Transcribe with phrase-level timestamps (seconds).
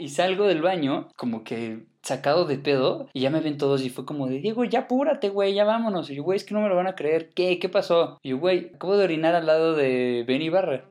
[0.00, 3.90] y salgo del baño, como que sacado de pedo, y ya me ven todos y
[3.90, 6.10] fue como de, Diego, ya apúrate, güey, ya vámonos.
[6.10, 7.30] Y yo, güey, es que no me lo van a creer.
[7.34, 7.58] ¿Qué?
[7.58, 8.18] ¿Qué pasó?
[8.22, 10.89] Y yo, güey, acabo de orinar al lado de Benny Barra.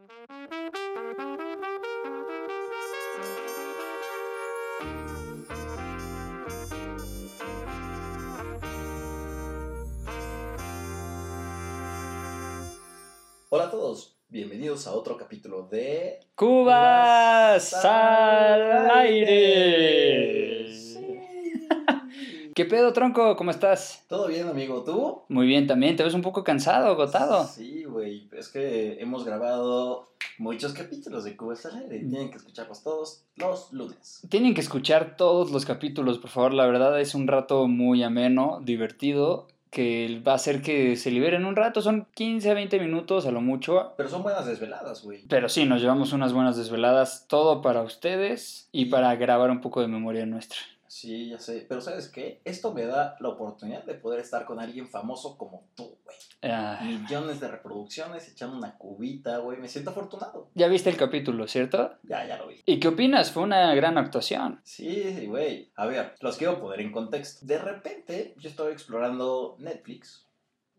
[14.60, 20.68] Bienvenidos a otro capítulo de ¡Cubas Cubas al aire!
[20.76, 21.00] Sí.
[22.54, 23.38] ¿Qué pedo, tronco?
[23.38, 24.04] ¿Cómo estás?
[24.10, 24.84] ¿Todo bien, amigo?
[24.84, 25.22] ¿Tú?
[25.30, 25.96] Muy bien, también.
[25.96, 27.48] ¿Te ves un poco cansado, agotado?
[27.48, 32.00] Sí, güey, es que hemos grabado muchos capítulos de Cubas al aire.
[32.00, 34.28] Tienen que escucharlos todos los lunes.
[34.28, 36.54] Tienen que escuchar todos los capítulos, por favor.
[36.54, 41.46] La verdad es un rato muy ameno, divertido, que va a hacer que se liberen
[41.46, 41.82] un rato.
[41.82, 43.94] Son 15 a 20 minutos a lo mucho.
[43.98, 45.24] Pero son buenas desveladas, güey.
[45.28, 49.82] Pero sí, nos llevamos unas buenas desveladas, todo para ustedes y para grabar un poco
[49.82, 50.60] de memoria nuestra.
[50.90, 51.66] Sí, ya sé.
[51.70, 52.42] Pero ¿sabes qué?
[52.44, 56.18] Esto me da la oportunidad de poder estar con alguien famoso como tú, güey.
[56.42, 59.60] Ah, Millones de reproducciones, echando una cubita, güey.
[59.60, 60.50] Me siento afortunado.
[60.56, 61.94] ya viste el capítulo, ¿cierto?
[62.04, 62.62] Ya, ya lo vi.
[62.66, 63.32] ¿Y qué opinas?
[63.32, 64.60] Fue una gran actuación.
[64.64, 65.72] Sí, güey.
[65.76, 67.46] A ver, los quiero poner en contexto.
[67.46, 70.26] De repente, yo estaba explorando Netflix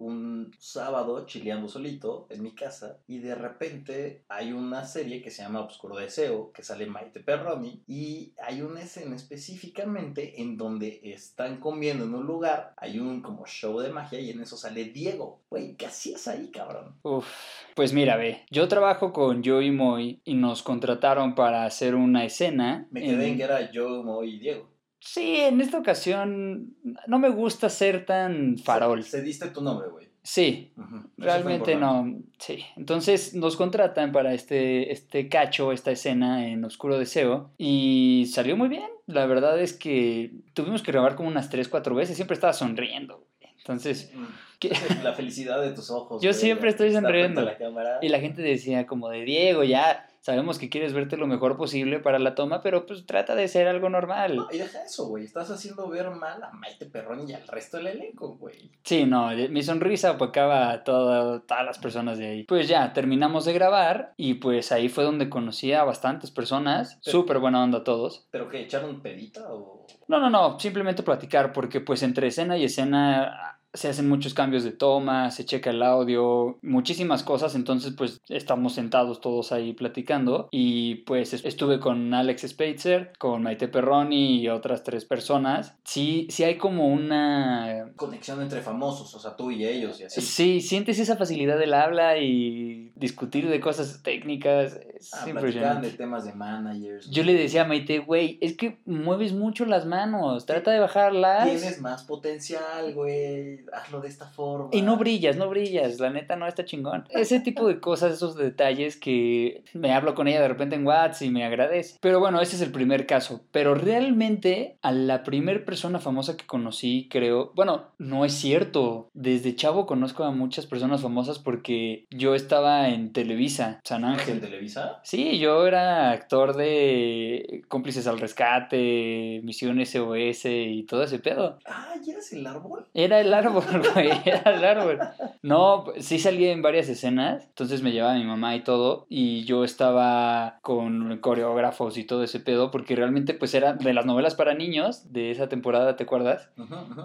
[0.00, 5.42] un sábado chileando solito en mi casa y de repente hay una serie que se
[5.42, 11.60] llama Obscuro Deseo que sale Maite Perroni y hay una escena específicamente en donde están
[11.60, 15.40] comiendo en un lugar, hay un como show de magia y en eso sale Diego.
[15.50, 16.96] Güey, ¿qué hacías ahí, cabrón?
[17.02, 17.26] Uf,
[17.74, 22.88] pues mira, ve, yo trabajo con Joey Moy y nos contrataron para hacer una escena.
[22.90, 24.79] Me quedé en que era yo, Mo y Diego.
[25.00, 26.74] Sí, en esta ocasión
[27.06, 29.02] no me gusta ser tan farol.
[29.02, 30.08] Se, diste tu nombre, güey.
[30.22, 30.72] Sí,
[31.16, 32.18] realmente no.
[32.38, 38.54] Sí, entonces nos contratan para este, este cacho, esta escena en Oscuro Deseo y salió
[38.56, 38.88] muy bien.
[39.06, 43.24] La verdad es que tuvimos que grabar como unas 3, 4 veces, siempre estaba sonriendo.
[43.40, 43.52] güey.
[43.56, 44.24] Entonces, Mm.
[44.58, 44.70] ¿qué?
[45.02, 46.20] La felicidad de tus ojos.
[46.22, 47.41] Yo güey, siempre estoy sonriendo.
[47.41, 47.98] la.
[48.02, 51.98] Y la gente decía como de Diego, ya sabemos que quieres verte lo mejor posible
[52.00, 54.36] para la toma, pero pues trata de ser algo normal.
[54.36, 55.25] No, y deja eso, güey.
[55.25, 58.70] Estás haciendo ver mal a Maite Perroni y al resto del elenco, güey.
[58.84, 62.44] Sí, no, mi sonrisa opacaba a toda- todas las personas de ahí.
[62.44, 66.98] Pues ya, terminamos de grabar y pues ahí fue donde conocí a bastantes personas.
[67.00, 68.26] Súper buena onda todos.
[68.31, 68.60] ¿Pero qué?
[68.62, 69.87] ¿Echaron pedita o...?
[70.08, 74.64] No, no, no, simplemente platicar porque pues entre escena y escena se hacen muchos cambios
[74.64, 80.48] de toma, se checa el audio, muchísimas cosas, entonces pues estamos sentados todos ahí platicando
[80.50, 85.76] y pues es- estuve con Alex Spitzer, con Maite Perroni y otras tres personas.
[85.84, 87.92] Sí, sí hay como una...
[87.97, 90.20] Conexión entre famosos, o sea, tú y ellos y así.
[90.20, 95.91] Sí, sientes esa facilidad del habla y discutir de cosas técnicas, es Ah, impresionante.
[95.91, 97.11] de temas de managers.
[97.11, 101.44] Yo le decía a Maite, güey, es que mueves mucho las manos, trata de bajarlas.
[101.50, 103.65] Tienes más potencial, güey.
[103.72, 104.69] Hazlo de esta forma.
[104.72, 107.06] Y no brillas, no brillas, la neta no está chingón.
[107.11, 111.22] Ese tipo de cosas, esos detalles que me hablo con ella de repente en WhatsApp
[111.22, 111.97] y me agradece.
[112.00, 113.41] Pero bueno, ese es el primer caso.
[113.53, 119.09] Pero realmente a la primer persona famosa que conocí, creo, bueno, no es cierto.
[119.15, 124.32] Desde chavo conozco a muchas personas famosas porque yo estaba en Televisa, San ¿Estás en
[124.34, 124.40] Ángel.
[124.40, 125.00] Televisa?
[125.02, 131.58] Sí, yo era actor de Cómplices al Rescate, Misión SOS y todo ese pedo.
[131.66, 132.86] Ah, ¿y eras el árbol?
[132.94, 133.64] Era el árbol,
[133.94, 134.98] güey, era el árbol.
[135.42, 139.64] No, sí salí en varias escenas, entonces me llevaba mi mamá y todo, y yo
[139.64, 144.54] estaba con coreógrafos y todo ese pedo, porque realmente pues era de las novelas para
[144.54, 146.50] niños de esa temporada, ¿te acuerdas?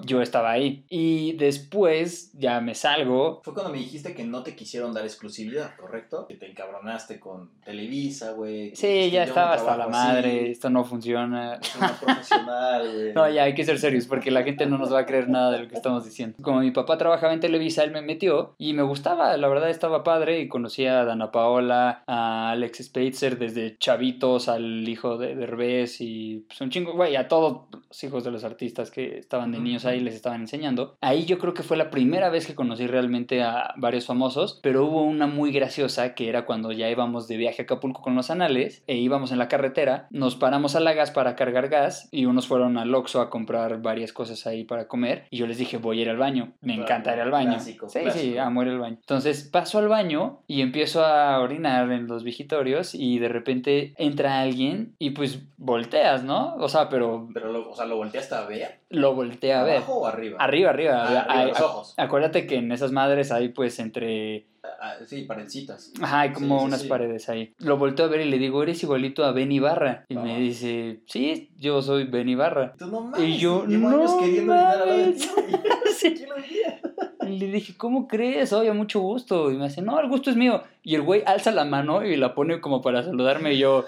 [0.06, 0.86] Yo estaba ahí.
[0.90, 3.42] Y después ya me salgo.
[3.44, 6.26] Fue cuando me dijiste que no te quisieron dar exclusividad, ¿correcto?
[6.28, 8.76] Que te encabronaste con Televisa, güey.
[8.76, 11.60] Sí, ya "Yo no estaba hasta la así, madre, esto no funciona.
[11.62, 13.14] soy más profesional, güey.
[13.16, 15.52] No, ya hay que ser serios porque la gente no nos va a creer nada
[15.52, 16.38] de lo que estamos diciendo.
[16.42, 20.04] Como mi papá trabajaba en Televisa, él me metió y me gustaba, la verdad estaba
[20.04, 26.02] padre y conocí a Dana Paola, a Alex Spitzer desde chavitos, al hijo de Derbez
[26.02, 27.62] y pues un chingo, güey, a todos
[27.96, 30.98] los hijos de los artistas que estaban de niños ahí les estaban enseñando.
[31.00, 34.86] Ahí yo creo que fue la primera vez que conocí realmente a varios famosos, pero
[34.86, 38.30] hubo una muy graciosa que era cuando ya íbamos de viaje a Acapulco con los
[38.30, 42.26] anales e íbamos en la carretera, nos paramos a la gas para cargar gas y
[42.26, 45.78] unos fueron al Oxxo a comprar varias cosas ahí para comer y yo les dije
[45.78, 47.52] voy a ir al baño, me Claro, encanta ir al baño.
[47.52, 48.98] clásico, sí, sí, amo ir al baño.
[49.00, 54.42] Entonces paso al baño y empiezo a orinar en los vigitorios y de repente entra
[54.42, 56.56] alguien y pues volteas, ¿no?
[56.58, 58.80] O sea, pero Pero, lo- o sea, sea, ¿lo volteaste a ver?
[58.90, 59.78] Lo volteé a ver.
[59.78, 60.38] ¿Abajo o arriba?
[60.40, 60.94] Arriba, arriba.
[61.04, 61.94] Ah, había- arriba, hay- los ojos.
[61.98, 64.48] acuérdate que en esas madres hay pues entre...
[64.82, 65.94] Ah, sí, parencitas.
[66.02, 66.88] Ajá, hay como Sí, sí, unas sí.
[66.88, 67.54] paredes ahí.
[67.60, 70.06] Lo volteo a ver y le digo, eres igualito a Ben Ibarra.
[70.10, 72.74] Y me dice, sí, yo soy Ben Ibarra.
[72.78, 73.20] Tú no mames.
[73.22, 75.32] Y yo, no años queriendo mames.
[75.34, 75.46] güey.
[75.96, 76.14] Sí.
[76.16, 76.82] ¿Quién lo diría?
[77.28, 78.52] Y le dije, ¿cómo crees?
[78.54, 79.50] Oye, mucho gusto.
[79.52, 80.62] Y me dice, no, el gusto es mío.
[80.84, 83.54] Y el güey alza la mano y la pone como para saludarme.
[83.54, 83.86] Y yo,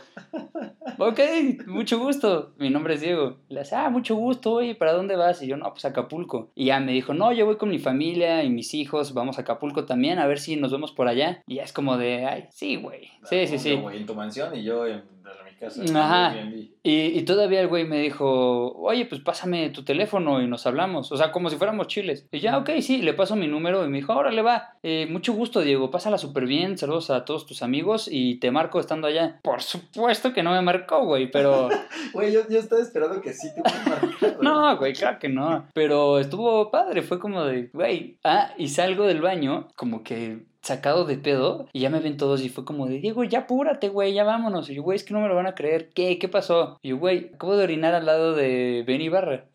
[0.98, 1.20] ok,
[1.68, 2.54] mucho gusto.
[2.58, 3.38] Mi nombre es Diego.
[3.50, 4.54] Y le dice, ah, mucho gusto.
[4.54, 5.42] Oye, ¿para dónde vas?
[5.42, 6.52] Y yo, no, pues a Acapulco.
[6.56, 9.14] Y ya me dijo, no, yo voy con mi familia y mis hijos.
[9.14, 11.44] Vamos a Acapulco también, a ver si nos vemos por allá.
[11.48, 13.10] Y ya es como de, ay, sí, güey.
[13.24, 13.72] Sí, sí, sí.
[13.72, 15.82] en tu mansión y yo en, en mi casa.
[15.84, 16.40] Ajá.
[16.40, 16.77] en.
[16.88, 21.12] Y, y todavía el güey me dijo, oye, pues pásame tu teléfono y nos hablamos.
[21.12, 22.26] O sea, como si fuéramos chiles.
[22.32, 24.78] Y ya, ok, sí, le paso mi número y me dijo, órale, va.
[24.84, 25.92] Eh, mucho gusto, Diego.
[25.92, 26.78] Pásala súper bien.
[26.78, 29.42] Saludos a todos tus amigos y te marco estando allá.
[29.44, 31.68] Por supuesto que no me marcó, güey, pero...
[32.14, 34.38] Güey, yo, yo estaba esperando que sí te marcado.
[34.42, 35.68] No, güey, claro que no.
[35.74, 38.18] Pero estuvo padre, fue como de, güey.
[38.24, 42.44] Ah, y salgo del baño, como que sacado de pedo, y ya me ven todos
[42.44, 44.70] y fue como de, Diego, ya apúrate, güey, ya vámonos.
[44.70, 45.90] Y yo, güey, es que no me lo van a creer.
[45.96, 46.20] ¿Qué?
[46.20, 46.77] ¿Qué pasó?
[46.82, 49.46] Y yo, güey, acabo de orinar al lado de Ben Ibarra.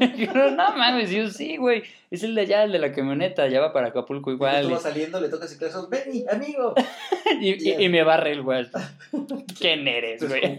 [0.00, 2.92] Y yo, no mames, y yo, sí, güey, es el de allá, el de la
[2.92, 4.70] camioneta, ya va para Acapulco Igual.
[4.70, 6.74] vas saliendo, le tocas y te dices, Benny, amigo.
[7.40, 8.66] Y, y- y me barre el güey.
[9.58, 10.58] ¿Quién eres, güey?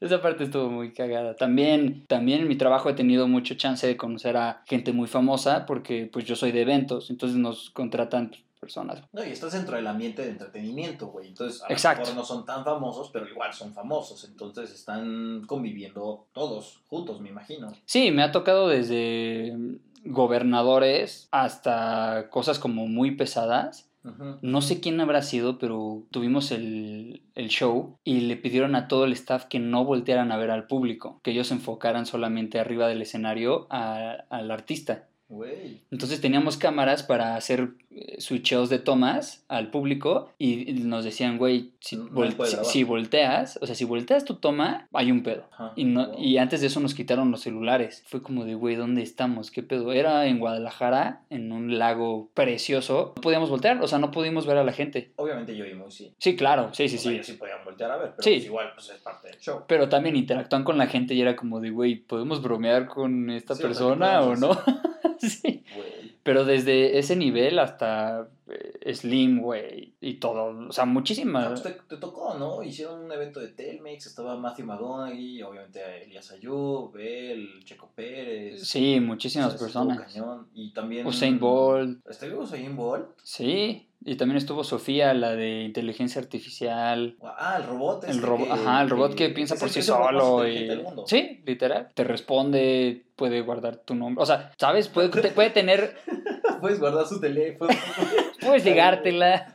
[0.00, 1.34] Esa parte estuvo muy cagada.
[1.36, 5.64] También, también en mi trabajo he tenido mucho chance de conocer a gente muy famosa
[5.66, 8.32] porque pues yo soy de eventos, entonces nos contratan
[8.64, 9.02] personas.
[9.12, 11.28] No, y estás dentro del ambiente de entretenimiento, güey.
[11.28, 12.02] Entonces, a Exacto.
[12.02, 14.24] lo mejor no son tan famosos, pero igual son famosos.
[14.24, 17.72] Entonces, están conviviendo todos juntos, me imagino.
[17.84, 19.56] Sí, me ha tocado desde
[20.04, 23.88] gobernadores hasta cosas como muy pesadas.
[24.42, 29.06] No sé quién habrá sido, pero tuvimos el, el show y le pidieron a todo
[29.06, 32.86] el staff que no voltearan a ver al público, que ellos se enfocaran solamente arriba
[32.86, 35.06] del escenario a- al artista.
[35.90, 41.72] Entonces teníamos cámaras para hacer eh, switcheos de tomas al público y nos decían, güey,
[41.80, 45.48] si, No- vol- si- volteas, o sea, si volteas tu toma, hay un pedo.
[45.52, 45.72] Ajá.
[45.76, 46.18] Y, no, Wow.
[46.22, 48.04] y antes de eso nos quitaron los celulares.
[48.06, 49.50] Fue como de, güey, ¿dónde estamos?
[49.50, 49.92] ¿Qué pedo?
[49.92, 53.12] Era en Guadalajara, en un lago precioso.
[53.16, 55.12] No podíamos voltear, o sea, no pudimos ver a la gente.
[55.16, 56.12] Obviamente yo y muy sí.
[56.18, 57.08] Sí, claro, sí, sí, O sí.
[57.10, 58.30] ellos sí podían voltear a ver, pero Sí.
[58.34, 59.62] pues igual pues es parte del show.
[59.66, 63.54] Pero también interactúan con la gente y era como de, güey, ¿podemos bromear con esta
[63.54, 64.58] Sí, persona ¿qué o no?
[65.20, 65.64] sí.
[66.22, 70.68] Pero desde ese nivel hasta eh, Slim, güey, y todo.
[70.68, 71.60] O sea, Ah, muchísimas.
[71.60, 72.62] pues te, te tocó, ¿no?
[72.62, 78.66] Hicieron un evento de Telmex, estaba Matthew McConaughey, obviamente Elías Ayub, él, Checo Pérez.
[78.66, 79.98] Sí, muchísimas O sea, personas.
[80.12, 80.48] cañón.
[80.54, 81.06] Y también...
[81.06, 82.06] Usain Bolt.
[82.08, 83.08] ¿Está vivo Usain Bolt?
[83.22, 83.88] Sí.
[84.06, 87.16] Y también estuvo Sofía, la de inteligencia artificial.
[87.22, 88.04] Ah, el robot.
[88.04, 90.46] El este robot, que- ajá, el robot que, que piensa por sí solo.
[90.46, 90.68] Y...
[91.06, 91.88] Sí, literal.
[91.94, 94.22] Te responde, puede guardar tu nombre.
[94.22, 94.88] O sea, ¿sabes?
[94.88, 95.96] Puede, te- puede tener.
[96.60, 97.70] Puedes guardar su teléfono.
[98.40, 99.54] Puedes ligártela.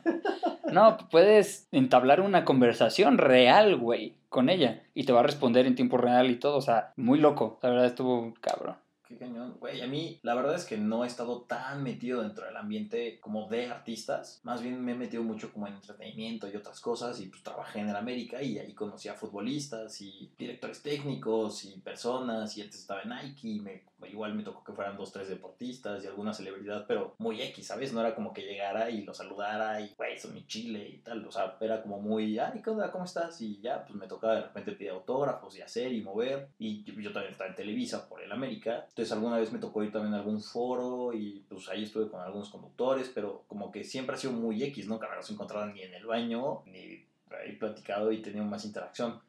[0.72, 4.82] No, puedes entablar una conversación real, güey, con ella.
[4.94, 6.56] Y te va a responder en tiempo real y todo.
[6.56, 7.58] O sea, muy loco.
[7.62, 8.76] La verdad estuvo cabrón.
[9.10, 9.56] Qué cañón.
[9.58, 13.18] Güey, a mí la verdad es que no he estado tan metido dentro del ambiente
[13.18, 14.40] como de artistas.
[14.44, 17.20] Más bien me he metido mucho como en entretenimiento y otras cosas.
[17.20, 21.80] Y pues trabajé en el América y ahí conocí a futbolistas y directores técnicos y
[21.80, 22.56] personas.
[22.56, 23.48] Y antes estaba en Nike.
[23.48, 27.40] Y me, igual me tocó que fueran dos, tres deportistas y alguna celebridad, pero muy
[27.42, 27.92] X, ¿sabes?
[27.92, 31.26] No era como que llegara y lo saludara y, güey, son mi chile y tal.
[31.26, 32.90] O sea, era como muy, ay, ¿qué onda?
[32.90, 33.40] ¿Cómo estás?
[33.40, 36.48] Y ya, pues me tocaba de repente pedir autógrafos y hacer y mover.
[36.58, 38.86] Y yo, también estaba en Televisa por el América.
[38.88, 42.20] Entonces alguna vez me tocó ir también a algún foro y pues ahí estuve con
[42.20, 44.98] algunos conductores, pero como que siempre ha sido muy X, ¿no?
[44.98, 49.20] Que no se encontraban ni en el baño, ni ahí platicado y tenido más interacción.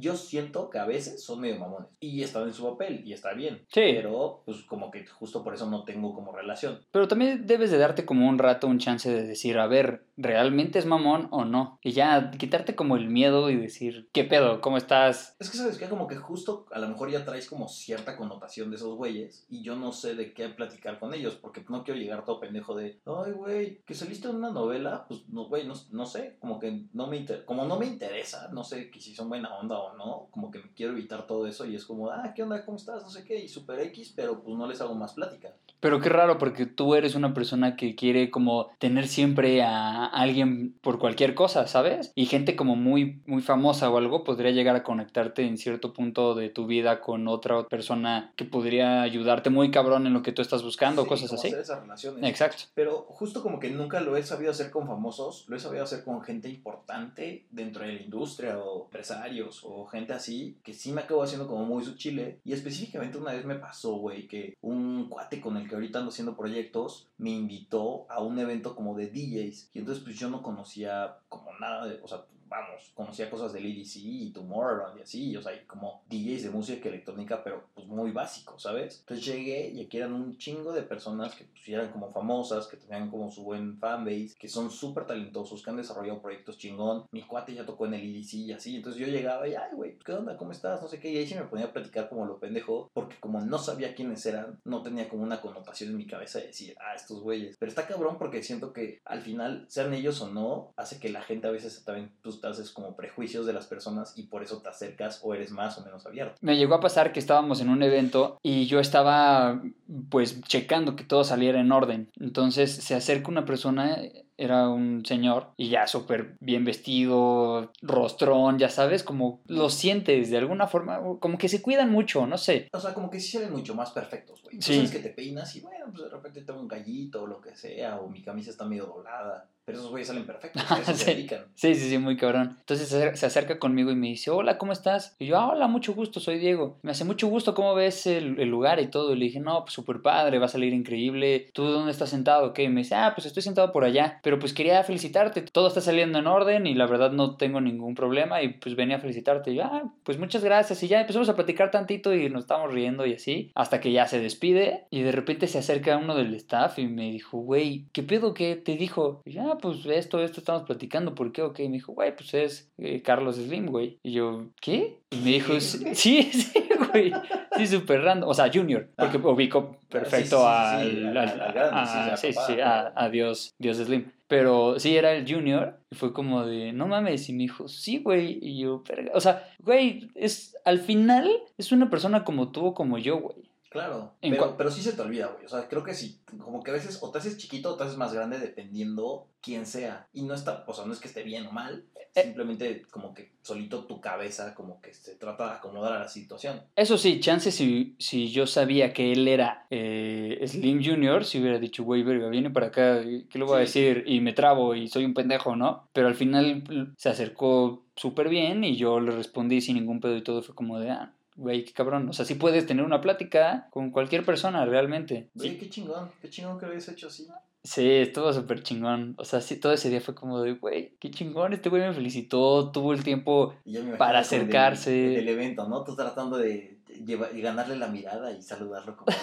[0.00, 3.34] Yo siento que a veces son medio mamones y están en su papel y está
[3.34, 3.64] bien.
[3.68, 3.82] Sí.
[3.94, 6.80] Pero pues como que justo por eso no tengo como relación.
[6.90, 10.78] Pero también debes de darte como un rato un chance de decir, a ver, ¿realmente
[10.78, 11.78] es mamón o no?
[11.82, 14.60] Y ya quitarte como el miedo y decir, ¿qué pedo?
[14.60, 15.34] ¿Cómo estás?
[15.38, 18.70] Es que sabes que como que justo a lo mejor ya traes como cierta connotación
[18.70, 21.98] de esos güeyes y yo no sé de qué platicar con ellos porque no quiero
[22.00, 25.74] llegar todo pendejo de, ay güey, que saliste en una novela, pues no, güey, no,
[25.92, 29.14] no sé, como que no me inter- como no me interesa, no sé que si
[29.14, 32.10] son buena onda o no, como que me quiero evitar todo eso y es como,
[32.10, 32.64] ah, ¿qué onda?
[32.64, 33.02] ¿Cómo estás?
[33.02, 35.54] No sé qué, y super X, pero pues no les hago más plática.
[35.80, 40.74] Pero qué raro porque tú eres una persona que quiere como tener siempre a alguien
[40.80, 42.12] por cualquier cosa, ¿sabes?
[42.14, 46.34] Y gente como muy muy famosa o algo podría llegar a conectarte en cierto punto
[46.34, 50.42] de tu vida con otra persona que podría ayudarte muy cabrón en lo que tú
[50.42, 51.48] estás buscando, Sí, cosas así.
[51.48, 52.24] hacer esas relaciones.
[52.30, 52.64] Exacto.
[52.74, 56.04] Pero justo como que nunca lo he sabido hacer con famosos, lo he sabido hacer
[56.04, 61.02] con gente importante dentro de la industria o empresarios o gente así, que sí me
[61.02, 62.40] acabo haciendo como muy su chile.
[62.44, 66.10] Y específicamente una vez me pasó, güey, que un cuate con el que ahorita ando
[66.10, 69.70] haciendo proyectos me invitó a un evento como de DJs.
[69.74, 73.64] Y entonces pues yo no conocía como nada de, o sea, vamos, conocía cosas del
[73.64, 78.10] EDC y Tomorrowland y así, o sea, como DJs de música electrónica, pero pues muy
[78.10, 79.00] básico, ¿sabes?
[79.00, 82.76] Entonces llegué y aquí eran un chingo de personas que pues eran como famosas, que
[82.76, 87.06] tenían como su buen fanbase, que son súper talentosos, que han desarrollado proyectos chingón.
[87.12, 89.98] Mi cuate ya tocó en el EDC y así, entonces yo llegaba y, ay, güey,
[89.98, 90.36] ¿qué onda?
[90.36, 90.82] ¿Cómo estás?
[90.82, 93.40] No sé qué, y ahí sí me ponía a platicar como lo pendejo, porque como
[93.40, 96.94] no sabía quiénes eran, no tenía como una connotación en mi cabeza de decir, ah,
[96.96, 97.56] estos güeyes.
[97.58, 101.22] Pero está cabrón porque siento que al final, sean ellos o no, hace que la
[101.22, 102.39] gente a veces también, pues,
[102.72, 106.06] como prejuicios de las personas y por eso te acercas o eres más o menos
[106.06, 106.36] abierto.
[106.40, 109.62] Me llegó a pasar que estábamos en un evento y yo estaba
[110.08, 112.10] pues checando que todo saliera en orden.
[112.18, 113.98] Entonces se acerca una persona
[114.40, 120.38] era un señor y ya súper bien vestido, rostrón, ya sabes, como lo sientes de
[120.38, 122.68] alguna forma, como que se cuidan mucho, no sé.
[122.72, 124.60] O sea, como que sí se ven mucho más perfectos, güey.
[124.60, 124.76] Sí.
[124.76, 127.54] Sabes que te peinas y bueno, pues de repente tengo un gallito o lo que
[127.54, 129.48] sea, o mi camisa está medio doblada.
[129.64, 131.44] Pero esos güeyes salen perfectos, eso se dedican.
[131.54, 132.56] Sí, sí, sí, muy cabrón.
[132.58, 135.14] Entonces se acerca conmigo y me dice, hola, ¿cómo estás?
[135.18, 136.78] Y yo, ah, hola, mucho gusto, soy Diego.
[136.82, 139.12] Me hace mucho gusto, ¿cómo ves el, el lugar y todo?
[139.12, 141.50] Y le dije, no, pues súper padre, va a salir increíble.
[141.52, 142.48] ¿Tú dónde estás sentado?
[142.48, 144.18] Ok, me dice, ah, pues estoy sentado por allá.
[144.22, 147.94] Pero pues quería felicitarte, todo está saliendo en orden y la verdad no tengo ningún
[147.94, 149.50] problema y pues venía a felicitarte.
[149.52, 150.82] Y ah, pues muchas gracias.
[150.82, 154.06] Y ya empezamos a platicar tantito y nos estábamos riendo y así, hasta que ya
[154.06, 158.02] se despide y de repente se acerca uno del staff y me dijo, güey, ¿qué
[158.02, 159.22] pedo que te dijo?
[159.24, 161.42] Y ya, ah, pues esto, esto estamos platicando, ¿por qué?
[161.42, 163.98] Ok, me dijo, güey, pues es eh, Carlos Slim, güey.
[164.02, 164.98] Y yo, ¿qué?
[165.10, 166.52] Y me dijo, sí, sí,
[166.92, 167.12] güey.
[167.56, 168.28] Sí, súper random.
[168.28, 169.28] O sea, Junior, porque ah.
[169.28, 174.10] ubico perfecto al, a, sí, sí, a, Dios, Dios Slim.
[174.28, 175.78] Pero sí, era el Junior.
[175.90, 177.28] Y fue como de, no mames.
[177.28, 178.38] Y me dijo, sí, güey.
[178.40, 178.82] Y yo,
[179.12, 183.50] o sea, güey, es, al final es una persona como tú o como yo, güey.
[183.70, 185.46] Claro, pero, pero sí se te olvida, güey.
[185.46, 187.84] O sea, creo que sí, como que a veces o te haces chiquito o te
[187.84, 190.08] haces más grande dependiendo quién sea.
[190.12, 191.84] Y no está, o sea, no es que esté bien o mal.
[192.14, 196.62] Simplemente como que solito tu cabeza como que se trata de acomodar a la situación.
[196.76, 201.58] Eso sí, chance si, si yo sabía que él era eh, Slim Junior, si hubiera
[201.58, 204.04] dicho, güey, verga, viene para acá, ¿qué le voy a decir?
[204.06, 205.88] Y me trabo y soy un pendejo, ¿no?
[205.92, 210.22] Pero al final se acercó súper bien y yo le respondí sin ningún pedo y
[210.22, 212.08] todo fue como de, ah, güey, qué cabrón.
[212.08, 215.30] O sea, sí puedes tener una plática con cualquier persona realmente.
[215.36, 217.26] Sí, qué chingón, qué chingón que lo hayas hecho así.
[217.62, 219.14] Sí, estuvo súper chingón.
[219.18, 221.52] O sea, sí, todo ese día fue como de, güey, qué chingón.
[221.52, 223.54] Este güey me felicitó, tuvo el tiempo
[223.98, 224.90] para acercarse.
[224.90, 225.84] Del, evento, ¿no?
[225.84, 229.16] Tú tratando de ganarle la mirada y saludarlo como,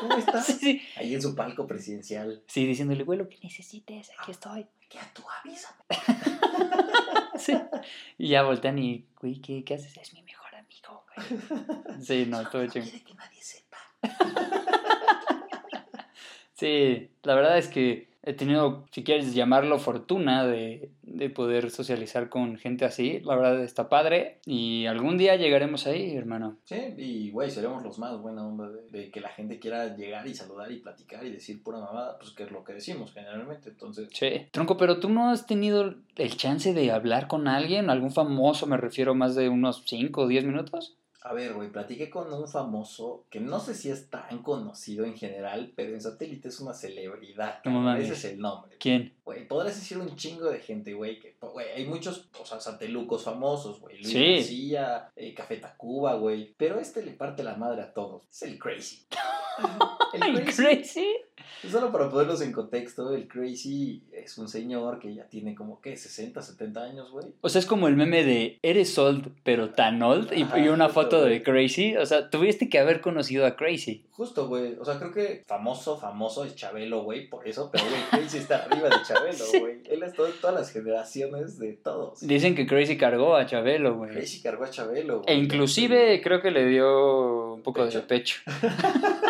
[0.00, 0.46] ¿cómo estás?
[0.46, 2.42] sí, Ahí en su palco presidencial.
[2.46, 4.66] Sí, diciéndole, güey, lo que necesites, aquí estoy.
[4.88, 5.82] ¿Qué a tu avísame.
[7.38, 7.54] sí.
[8.18, 9.96] Y ya voltean y, güey, ¿qué, ¿qué haces?
[9.96, 12.00] Es mi mejor amigo, güey.
[12.02, 12.88] Sí, no, estuvo chingón.
[12.88, 13.78] quiere que nadie sepa.
[16.54, 20.90] Sí, la verdad es que he tenido, si quieres llamarlo, fortuna de,
[21.34, 23.20] poder socializar con gente así.
[23.20, 26.56] La verdad está padre y algún día llegaremos ahí, hermano.
[26.64, 30.34] Sí, y güey, seremos los más buena onda de, que la gente quiera llegar y
[30.34, 34.08] saludar y platicar y decir pura mamada, pues que es lo que decimos generalmente, entonces...
[34.12, 38.66] Sí, tronco, pero tú no has tenido el chance de hablar con alguien, algún famoso,
[38.66, 40.96] me refiero más de unos 5 o 10 minutos.
[41.26, 45.16] A ver, güey, platiqué con un famoso que no sé si es tan conocido en
[45.16, 47.62] general, pero en satélite es una celebridad.
[47.98, 48.76] Ese es el nombre.
[48.78, 49.14] ¿Quién?
[49.24, 53.24] Güey, podrás decir un chingo de gente, güey, que, güey, hay muchos, o sea, satelucos
[53.24, 54.02] famosos, güey.
[54.02, 54.34] Luis sí.
[54.34, 56.54] García, eh, Café Tacuba, güey.
[56.58, 58.28] Pero este le parte la madre a todos.
[58.30, 59.06] Es el Crazy.
[60.12, 61.08] ¿El, crazy?
[61.70, 65.96] Solo para ponerlos en contexto, el Crazy es un señor que ya tiene como, ¿qué?
[65.96, 67.26] 60, 70 años, güey.
[67.40, 70.32] O sea, es como el meme de eres old, pero tan old.
[70.32, 71.96] y, una foto de Crazy.
[71.96, 74.04] O sea, tuviste que haber conocido a Crazy.
[74.10, 74.76] Justo, güey.
[74.78, 77.70] O sea, creo que famoso, famoso es Chabelo, güey, por eso.
[77.72, 79.80] Pero, güey, Crazy está arriba de Chabelo, güey.
[79.90, 82.20] Él es todo, todas las generaciones de todos.
[82.20, 84.12] Dicen que Crazy cargó a Chabelo, güey.
[84.12, 85.34] Crazy cargó a Chabelo, güey.
[85.34, 88.40] E inclusive creo que le dio un poco de pecho.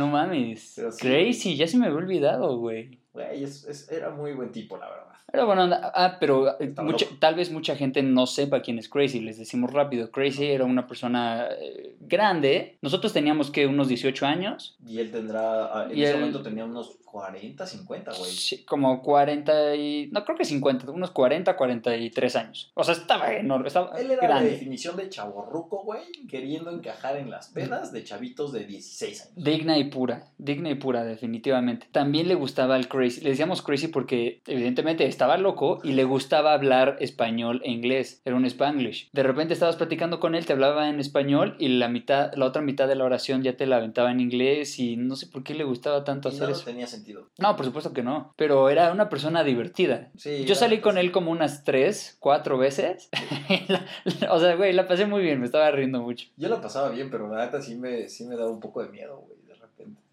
[0.00, 0.80] No mames.
[0.98, 2.98] Crazy, ya se me había olvidado, güey.
[3.12, 5.04] Güey, es, era muy buen tipo, la verdad.
[5.30, 6.74] Era bueno, ah, pero eh,
[7.18, 9.20] tal vez mucha gente no sepa quién es Crazy.
[9.20, 10.10] Les decimos rápido.
[10.10, 12.78] Crazy era una persona eh, grande.
[12.80, 14.78] Nosotros teníamos que unos 18 años.
[14.86, 18.30] Y él tendrá, ah, en ese momento tenía unos 40, 50, güey.
[18.30, 20.08] Sí, como 40 y...
[20.12, 22.70] No, creo que 50, unos 40, 43 años.
[22.74, 24.50] O sea, estaba enorme, estaba Él era la grande.
[24.50, 29.32] definición de chaborruco, güey, queriendo encajar en las pedas de chavitos de 16 años.
[29.36, 31.86] Digna y pura, digna y pura, definitivamente.
[31.92, 33.20] También le gustaba el crazy.
[33.22, 38.22] Le decíamos crazy porque, evidentemente, estaba loco y le gustaba hablar español e inglés.
[38.24, 39.08] Era un spanglish.
[39.12, 42.62] De repente estabas platicando con él, te hablaba en español y la mitad, la otra
[42.62, 45.54] mitad de la oración ya te la aventaba en inglés y no sé por qué
[45.54, 46.64] le gustaba tanto Y hacer no eso.
[46.64, 46.99] tenía sentido.
[47.38, 48.32] No, por supuesto que no.
[48.36, 50.10] Pero era una persona divertida.
[50.16, 53.08] Sí, Yo salí con él como unas tres, cuatro veces.
[53.68, 53.84] La-
[54.20, 56.26] la- o sea, güey, la pasé muy bien, me estaba riendo mucho.
[56.36, 58.88] Yo la pasaba bien, pero la neta sí me, sí me daba un poco de
[58.90, 59.39] miedo, güey.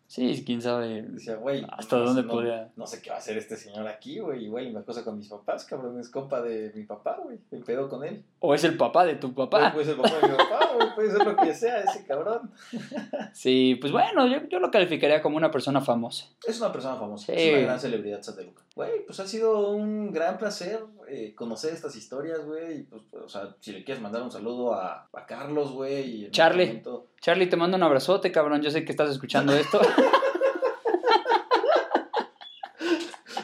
[0.07, 1.01] Sí, quién sabe.
[1.01, 2.71] Decía, güey, ¿Hasta no dónde no- podía?
[2.77, 4.45] No sé qué va a hacer este señor aquí, güey.
[4.45, 5.99] Igual me acosa con mis papás, cabrón.
[5.99, 7.37] Es compa de mi papá, güey.
[7.51, 8.23] Me pedo con él.
[8.39, 9.73] O es el papá de tu papá.
[9.73, 10.95] Puede ser el papá de mi papá, güey.
[10.95, 12.51] Puede ser lo que sea ese cabrón.
[13.33, 16.25] Sí, pues bueno, yo, yo lo calificaría como una persona famosa.
[16.47, 17.25] Es una persona famosa.
[17.27, 17.33] Sí.
[17.35, 18.63] Es una gran celebridad sateluca.
[18.75, 22.79] Güey, pues ha sido un gran placer eh, conocer estas historias, güey.
[22.79, 26.29] Y pues, pues, o sea, si le quieres mandar un saludo a, a Carlos, güey.
[26.31, 26.67] Charlie.
[26.67, 28.61] momento- Charlie, te mando un abrazote, cabrón.
[28.61, 29.79] Yo sé que estás escuchando esto.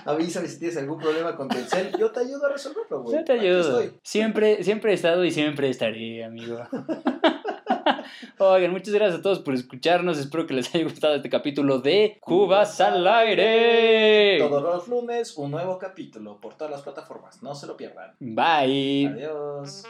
[0.06, 1.92] Avísame si tienes algún problema con Telcel.
[1.98, 3.18] Yo te ayudo a resolverlo, güey.
[3.20, 3.82] Yo te ayudo.
[4.04, 6.60] Siempre, siempre he estado y siempre estaré, amigo.
[8.38, 10.18] Oigan, muchas gracias a todos por escucharnos.
[10.18, 14.40] Espero que les haya gustado este capítulo de Cubas al aire.
[14.40, 17.42] Todos los lunes un nuevo capítulo por todas las plataformas.
[17.44, 18.16] No se lo pierdan.
[18.20, 19.08] Bye.
[19.08, 19.84] Adiós.